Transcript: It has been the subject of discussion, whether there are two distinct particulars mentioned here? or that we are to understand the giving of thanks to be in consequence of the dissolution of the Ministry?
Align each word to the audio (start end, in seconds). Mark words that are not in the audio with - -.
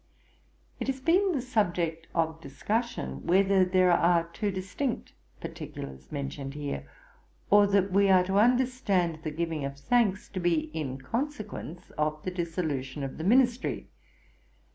It 0.79 0.87
has 0.87 0.99
been 0.99 1.31
the 1.31 1.43
subject 1.43 2.07
of 2.15 2.41
discussion, 2.41 3.23
whether 3.27 3.63
there 3.63 3.91
are 3.91 4.23
two 4.33 4.49
distinct 4.49 5.13
particulars 5.39 6.11
mentioned 6.11 6.55
here? 6.55 6.89
or 7.51 7.67
that 7.67 7.91
we 7.91 8.09
are 8.09 8.23
to 8.23 8.39
understand 8.39 9.19
the 9.21 9.29
giving 9.29 9.63
of 9.63 9.77
thanks 9.77 10.27
to 10.29 10.39
be 10.39 10.71
in 10.75 10.97
consequence 10.99 11.91
of 11.99 12.23
the 12.23 12.31
dissolution 12.31 13.03
of 13.03 13.19
the 13.19 13.23
Ministry? 13.23 13.89